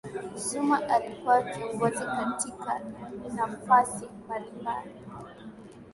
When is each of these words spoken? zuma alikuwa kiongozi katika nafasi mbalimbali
zuma 0.35 0.87
alikuwa 0.89 1.43
kiongozi 1.43 2.03
katika 2.05 2.81
nafasi 3.35 4.05
mbalimbali 4.25 4.91